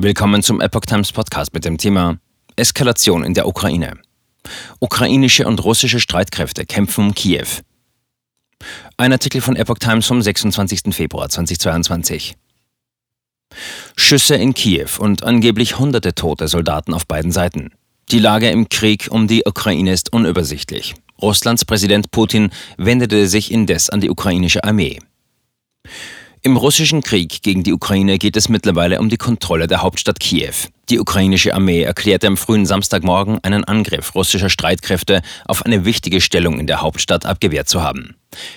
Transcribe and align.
Willkommen 0.00 0.44
zum 0.44 0.60
Epoch 0.60 0.82
Times 0.82 1.10
Podcast 1.10 1.52
mit 1.52 1.64
dem 1.64 1.76
Thema 1.76 2.18
Eskalation 2.54 3.24
in 3.24 3.34
der 3.34 3.48
Ukraine. 3.48 3.98
Ukrainische 4.78 5.44
und 5.44 5.64
russische 5.64 5.98
Streitkräfte 5.98 6.64
kämpfen 6.66 7.06
um 7.06 7.14
Kiew. 7.14 7.48
Ein 8.96 9.10
Artikel 9.10 9.40
von 9.40 9.56
Epoch 9.56 9.78
Times 9.80 10.06
vom 10.06 10.22
26. 10.22 10.94
Februar 10.94 11.28
2022. 11.28 12.36
Schüsse 13.96 14.36
in 14.36 14.54
Kiew 14.54 15.00
und 15.00 15.24
angeblich 15.24 15.80
hunderte 15.80 16.14
tote 16.14 16.46
Soldaten 16.46 16.94
auf 16.94 17.08
beiden 17.08 17.32
Seiten. 17.32 17.72
Die 18.12 18.20
Lage 18.20 18.50
im 18.50 18.68
Krieg 18.68 19.08
um 19.10 19.26
die 19.26 19.42
Ukraine 19.46 19.92
ist 19.92 20.12
unübersichtlich. 20.12 20.94
Russlands 21.20 21.64
Präsident 21.64 22.12
Putin 22.12 22.50
wendete 22.76 23.26
sich 23.26 23.50
indes 23.50 23.90
an 23.90 24.00
die 24.00 24.10
ukrainische 24.10 24.62
Armee. 24.62 25.00
Im 26.42 26.56
russischen 26.56 27.02
Krieg 27.02 27.42
gegen 27.42 27.64
die 27.64 27.72
Ukraine 27.72 28.16
geht 28.16 28.36
es 28.36 28.48
mittlerweile 28.48 29.00
um 29.00 29.08
die 29.08 29.16
Kontrolle 29.16 29.66
der 29.66 29.82
Hauptstadt 29.82 30.20
Kiew. 30.20 30.54
Die 30.88 31.00
ukrainische 31.00 31.52
Armee 31.52 31.82
erklärte 31.82 32.28
am 32.28 32.36
frühen 32.36 32.64
Samstagmorgen 32.64 33.42
einen 33.42 33.64
Angriff 33.64 34.14
russischer 34.14 34.48
Streitkräfte 34.48 35.22
auf 35.46 35.66
eine 35.66 35.84
wichtige 35.84 36.20
Stellung 36.20 36.60
in 36.60 36.68
der 36.68 36.80
Hauptstadt 36.80 37.26
abgewehrt 37.26 37.68
zu 37.68 37.82
haben. 37.82 38.14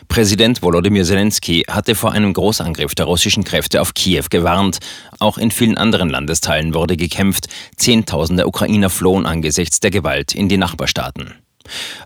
Präsident 0.07 0.61
Volodymyr 0.61 1.03
Zelensky 1.03 1.65
hatte 1.67 1.95
vor 1.95 2.11
einem 2.11 2.33
Großangriff 2.33 2.93
der 2.93 3.05
russischen 3.05 3.43
Kräfte 3.43 3.81
auf 3.81 3.95
Kiew 3.95 4.25
gewarnt. 4.29 4.77
Auch 5.19 5.39
in 5.39 5.49
vielen 5.49 5.77
anderen 5.77 6.09
Landesteilen 6.09 6.75
wurde 6.75 6.97
gekämpft. 6.97 7.47
Zehntausende 7.77 8.45
Ukrainer 8.47 8.91
flohen 8.91 9.25
angesichts 9.25 9.79
der 9.79 9.91
Gewalt 9.91 10.35
in 10.35 10.49
die 10.49 10.57
Nachbarstaaten. 10.57 11.33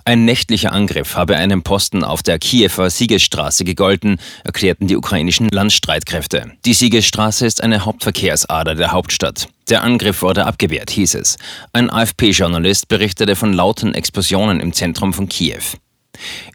Ein 0.04 0.26
nächtlicher 0.26 0.72
Angriff 0.72 1.16
habe 1.16 1.38
einem 1.38 1.64
Posten 1.64 2.04
auf 2.04 2.24
der 2.24 2.40
Kiewer 2.40 2.90
Siegesstraße 2.90 3.64
gegolten, 3.64 4.18
erklärten 4.44 4.88
die 4.88 4.98
ukrainischen 4.98 5.50
Landstreitkräfte. 5.50 6.52
Die 6.66 6.74
Siegesstraße 6.74 7.46
ist 7.46 7.64
eine 7.64 7.86
Hauptverkehrsader 7.86 8.76
der 8.76 8.92
Hauptstadt. 8.92 9.48
Der 9.70 9.84
Angriff 9.84 10.22
wurde 10.22 10.46
abgewehrt, 10.46 10.92
hieß 10.92 11.16
es. 11.16 11.38
Ein 11.74 11.90
AFP-Journalist 11.90 12.88
berichtete 12.88 13.36
von 13.36 13.54
lauten 13.54 13.94
Explosionen 13.94 14.60
im 14.60 14.74
Zentrum 14.74 15.14
von 15.14 15.28
Kiew. 15.28 15.64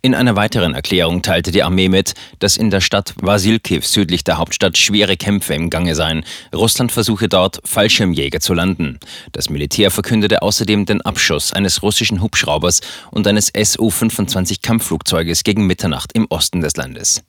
In 0.03 0.15
einer 0.15 0.37
weiteren 0.37 0.75
Erklärung 0.75 1.23
teilte 1.23 1.51
die 1.51 1.63
Armee 1.63 1.89
mit, 1.89 2.15
dass 2.39 2.57
in 2.57 2.71
der 2.71 2.81
Stadt 2.81 3.15
Vasilkiv 3.21 3.87
südlich 3.87 4.25
der 4.25 4.39
Hauptstadt 4.39 4.79
schwere 4.79 5.17
Kämpfe 5.17 5.55
im 5.55 5.71
Gange 5.71 5.95
seien. 5.95 6.25
Russland 6.55 6.93
versuche 6.93 7.29
dort, 7.29 7.61
Fallschirmjäger 7.65 8.41
zu 8.41 8.55
landen. 8.55 8.99
Das 9.33 9.51
Militär 9.51 9.91
verkündete 9.91 10.43
außerdem 10.43 10.87
den 10.87 11.03
Abschuss 11.03 11.53
eines 11.53 11.83
russischen 11.83 12.23
Hubschraubers 12.23 12.81
und 13.11 13.27
eines 13.27 13.47
Su-25 13.49 14.63
Kampfflugzeuges 14.63 15.45
gegen 15.45 15.67
Mitternacht 15.67 16.13
im 16.15 16.27
Osten 16.31 16.61
des 16.61 16.77
Landes. 16.77 17.23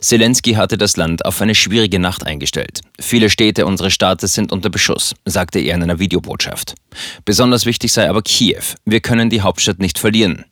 Zelensky 0.00 0.54
hatte 0.54 0.76
das 0.76 0.96
Land 0.96 1.24
auf 1.24 1.40
eine 1.40 1.54
schwierige 1.54 1.98
Nacht 1.98 2.26
eingestellt. 2.26 2.80
Viele 3.00 3.30
Städte 3.30 3.66
unseres 3.66 3.94
Staates 3.94 4.34
sind 4.34 4.52
unter 4.52 4.70
Beschuss, 4.70 5.14
sagte 5.24 5.58
er 5.58 5.74
in 5.74 5.82
einer 5.82 5.98
Videobotschaft. 5.98 6.74
Besonders 7.24 7.66
wichtig 7.66 7.92
sei 7.92 8.08
aber 8.08 8.22
Kiew. 8.22 8.62
Wir 8.84 9.00
können 9.00 9.30
die 9.30 9.40
Hauptstadt 9.40 9.78
nicht 9.78 9.98
verlieren. 9.98 10.44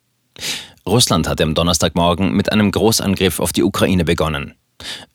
Russland 0.87 1.29
hatte 1.29 1.45
am 1.45 1.55
Donnerstagmorgen 1.55 2.33
mit 2.35 2.53
einem 2.53 2.71
Großangriff 2.71 3.41
auf 3.41 3.53
die 3.53 3.63
Ukraine 3.63 4.05
begonnen. 4.05 4.55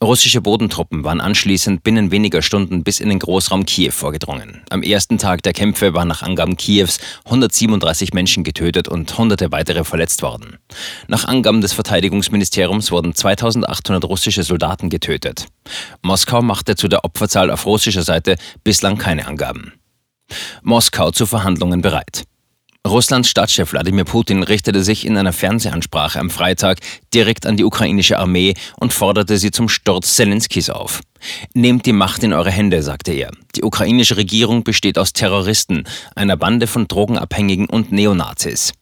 Russische 0.02 0.40
Bodentruppen 0.40 1.04
waren 1.04 1.20
anschließend 1.20 1.82
binnen 1.82 2.10
weniger 2.10 2.42
Stunden 2.42 2.84
bis 2.84 3.00
in 3.00 3.08
den 3.08 3.18
Großraum 3.18 3.66
Kiew 3.66 3.92
vorgedrungen. 3.92 4.62
Am 4.70 4.82
ersten 4.82 5.18
Tag 5.18 5.42
der 5.42 5.52
Kämpfe 5.52 5.94
waren 5.94 6.08
nach 6.08 6.22
Angaben 6.22 6.56
Kiews 6.56 6.98
137 7.26 8.14
Menschen 8.14 8.44
getötet 8.44 8.88
und 8.88 9.16
hunderte 9.18 9.52
weitere 9.52 9.84
verletzt 9.84 10.22
worden. 10.22 10.58
Nach 11.06 11.26
Angaben 11.26 11.60
des 11.60 11.72
Verteidigungsministeriums 11.72 12.90
wurden 12.90 13.14
2800 13.14 14.04
russische 14.04 14.42
Soldaten 14.42 14.88
getötet. 14.88 15.46
Moskau 16.02 16.42
machte 16.42 16.76
zu 16.76 16.88
der 16.88 17.04
Opferzahl 17.04 17.50
auf 17.50 17.66
russischer 17.66 18.02
Seite 18.02 18.36
bislang 18.64 18.96
keine 18.96 19.26
Angaben. 19.26 19.72
Moskau 20.62 21.10
zu 21.10 21.26
Verhandlungen 21.26 21.82
bereit. 21.82 22.24
Russlands 22.88 23.28
Staatschef 23.28 23.72
Wladimir 23.72 24.04
Putin 24.04 24.42
richtete 24.42 24.82
sich 24.82 25.06
in 25.06 25.16
einer 25.16 25.32
Fernsehansprache 25.32 26.18
am 26.18 26.30
Freitag 26.30 26.78
direkt 27.12 27.46
an 27.46 27.56
die 27.56 27.64
ukrainische 27.64 28.18
Armee 28.18 28.54
und 28.80 28.92
forderte 28.92 29.36
sie 29.36 29.50
zum 29.50 29.68
Sturz 29.68 30.16
Zelenskis 30.16 30.70
auf. 30.70 31.00
Nehmt 31.54 31.86
die 31.86 31.92
Macht 31.92 32.22
in 32.22 32.32
eure 32.32 32.50
Hände, 32.50 32.82
sagte 32.82 33.12
er. 33.12 33.30
Die 33.56 33.62
ukrainische 33.62 34.16
Regierung 34.16 34.64
besteht 34.64 34.98
aus 34.98 35.12
Terroristen, 35.12 35.84
einer 36.16 36.36
Bande 36.36 36.66
von 36.66 36.88
Drogenabhängigen 36.88 37.66
und 37.66 37.92
Neonazis. 37.92 38.72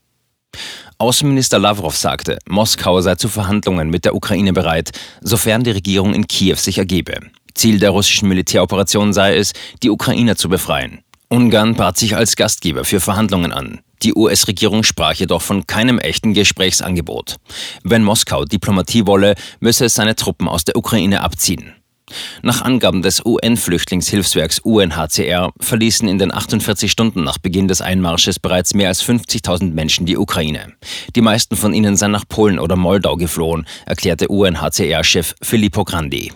Außenminister 0.97 1.59
Lavrov 1.59 1.95
sagte, 1.95 2.39
Moskau 2.47 3.01
sei 3.01 3.15
zu 3.15 3.27
Verhandlungen 3.27 3.89
mit 3.89 4.05
der 4.05 4.15
Ukraine 4.15 4.53
bereit, 4.53 4.91
sofern 5.21 5.63
die 5.63 5.71
Regierung 5.71 6.13
in 6.13 6.27
Kiew 6.27 6.55
sich 6.55 6.77
ergebe. 6.77 7.19
Ziel 7.53 7.79
der 7.79 7.89
russischen 7.89 8.29
Militäroperation 8.29 9.13
sei 9.13 9.35
es, 9.35 9.53
die 9.83 9.89
Ukraine 9.89 10.35
zu 10.35 10.49
befreien. 10.49 10.99
Ungarn 11.29 11.75
bat 11.75 11.97
sich 11.97 12.15
als 12.15 12.35
Gastgeber 12.35 12.85
für 12.85 13.01
Verhandlungen 13.01 13.51
an. 13.51 13.81
Die 14.03 14.13
US-Regierung 14.13 14.83
sprach 14.83 15.13
jedoch 15.13 15.41
von 15.41 15.65
keinem 15.65 15.99
echten 15.99 16.33
Gesprächsangebot. 16.33 17.37
Wenn 17.83 18.03
Moskau 18.03 18.45
Diplomatie 18.45 19.07
wolle, 19.07 19.35
müsse 19.59 19.85
es 19.85 19.95
seine 19.95 20.15
Truppen 20.15 20.47
aus 20.47 20.63
der 20.63 20.75
Ukraine 20.75 21.21
abziehen. 21.21 21.73
Nach 22.41 22.61
Angaben 22.61 23.01
des 23.01 23.25
UN-Flüchtlingshilfswerks 23.25 24.59
UNHCR 24.59 25.51
verließen 25.59 26.07
in 26.07 26.17
den 26.17 26.33
48 26.33 26.89
Stunden 26.89 27.23
nach 27.23 27.37
Beginn 27.37 27.67
des 27.67 27.81
Einmarsches 27.81 28.39
bereits 28.39 28.73
mehr 28.73 28.87
als 28.87 29.03
50.000 29.03 29.73
Menschen 29.73 30.05
die 30.05 30.17
Ukraine. 30.17 30.73
Die 31.15 31.21
meisten 31.21 31.57
von 31.57 31.73
ihnen 31.73 31.97
seien 31.97 32.11
nach 32.11 32.27
Polen 32.27 32.59
oder 32.59 32.77
Moldau 32.77 33.17
geflohen, 33.17 33.67
erklärte 33.85 34.29
UNHCR-Chef 34.29 35.35
Filippo 35.41 35.83
Grandi. 35.83 36.31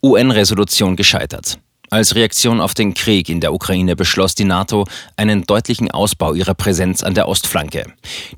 UN-Resolution 0.00 0.94
gescheitert. 0.94 1.58
Als 1.90 2.14
Reaktion 2.14 2.60
auf 2.60 2.74
den 2.74 2.92
Krieg 2.92 3.28
in 3.30 3.40
der 3.40 3.54
Ukraine 3.54 3.96
beschloss 3.96 4.34
die 4.34 4.44
NATO 4.44 4.86
einen 5.16 5.44
deutlichen 5.44 5.90
Ausbau 5.90 6.34
ihrer 6.34 6.54
Präsenz 6.54 7.02
an 7.02 7.14
der 7.14 7.28
Ostflanke. 7.28 7.86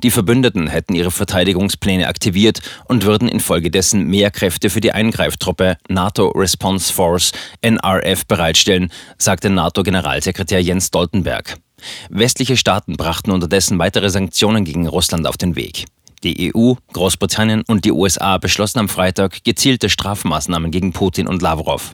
Die 0.03 0.13
Verbündeten 0.13 0.69
hätten 0.69 0.95
ihre 0.95 1.11
Verteidigungspläne 1.11 2.07
aktiviert 2.07 2.61
und 2.85 3.05
würden 3.05 3.29
infolgedessen 3.29 4.05
mehr 4.05 4.31
Kräfte 4.31 4.71
für 4.71 4.81
die 4.81 4.93
Eingreiftruppe 4.93 5.79
NATO 5.89 6.29
Response 6.29 6.93
Force 6.93 7.33
NRF 7.61 8.27
bereitstellen, 8.27 8.93
sagte 9.19 9.51
NATO-Generalsekretär 9.51 10.63
Jens 10.63 10.87
Stoltenberg. 10.87 11.59
Westliche 12.09 12.57
Staaten 12.57 12.97
brachten 12.97 13.31
unterdessen 13.31 13.79
weitere 13.79 14.11
Sanktionen 14.11 14.65
gegen 14.65 14.87
Russland 14.87 15.27
auf 15.27 15.37
den 15.37 15.57
Weg. 15.57 15.87
Die 16.23 16.55
EU, 16.55 16.75
Großbritannien 16.93 17.63
und 17.67 17.85
die 17.85 17.93
USA 17.93 18.37
beschlossen 18.37 18.79
am 18.79 18.89
Freitag 18.89 19.43
gezielte 19.43 19.89
Strafmaßnahmen 19.89 20.71
gegen 20.71 20.93
Putin 20.93 21.27
und 21.27 21.41
Lavrov. 21.41 21.93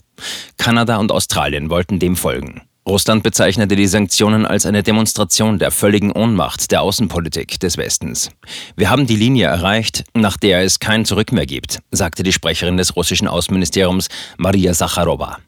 Kanada 0.57 0.97
und 0.97 1.13
Australien 1.13 1.71
wollten 1.71 1.99
dem 2.01 2.17
folgen. 2.17 2.63
Russland 2.89 3.25
bezeichnete 3.25 3.75
die 3.75 3.87
Sanktionen 3.87 4.47
als 4.47 4.65
eine 4.65 4.83
Demonstration 4.83 5.59
der 5.59 5.73
völligen 5.73 6.13
Ohnmacht 6.13 6.71
der 6.71 6.83
Außenpolitik 6.83 7.59
des 7.59 7.77
Westens. 7.77 8.31
Wir 8.77 8.91
haben 8.91 9.07
die 9.07 9.17
Linie 9.17 9.47
erreicht, 9.47 10.05
nach 10.15 10.37
der 10.37 10.63
es 10.63 10.79
kein 10.79 11.05
Zurück 11.05 11.33
mehr 11.33 11.47
gibt, 11.47 11.81
sagte 11.91 12.23
die 12.23 12.33
Sprecherin 12.33 12.77
des 12.77 12.95
russischen 12.95 13.27
Außenministeriums 13.27 14.09
Maria 14.39 14.73
Sacharowa. 14.73 15.39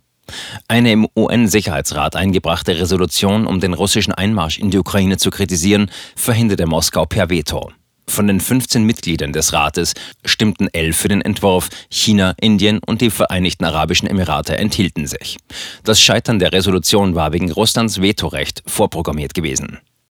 Eine 0.66 0.92
im 0.92 1.08
UN-Sicherheitsrat 1.16 2.16
eingebrachte 2.16 2.78
Resolution, 2.78 3.46
um 3.46 3.60
den 3.60 3.72
russischen 3.72 4.12
Einmarsch 4.12 4.58
in 4.58 4.70
die 4.70 4.78
Ukraine 4.78 5.16
zu 5.16 5.30
kritisieren, 5.30 5.90
verhinderte 6.16 6.66
Moskau 6.66 7.06
per 7.06 7.30
Veto. 7.30 7.70
Von 8.08 8.26
den 8.26 8.40
15 8.40 8.84
Mitgliedern 8.84 9.32
des 9.32 9.52
Rates 9.52 9.92
stimmten 10.24 10.68
elf 10.72 10.96
für 10.96 11.08
den 11.08 11.20
Entwurf, 11.20 11.68
China, 11.90 12.34
Indien 12.40 12.80
und 12.84 13.02
die 13.02 13.10
Vereinigten 13.10 13.64
Arabischen 13.64 14.08
Emirate 14.08 14.56
enthielten 14.56 15.06
sich. 15.06 15.36
Das 15.84 16.00
Scheitern 16.00 16.38
der 16.38 16.52
Resolution 16.52 17.14
war 17.14 17.32
wegen 17.32 17.52
Russlands 17.52 18.00
Vetorecht 18.00 18.62
vorprogrammiert 18.66 19.34
gewesen. 19.34 19.78